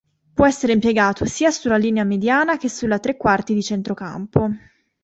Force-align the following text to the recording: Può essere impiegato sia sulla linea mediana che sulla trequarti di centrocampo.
Può 0.33 0.47
essere 0.47 0.73
impiegato 0.73 1.25
sia 1.25 1.51
sulla 1.51 1.77
linea 1.77 2.03
mediana 2.03 2.57
che 2.57 2.69
sulla 2.69 2.97
trequarti 2.97 3.53
di 3.53 3.61
centrocampo. 3.61 4.49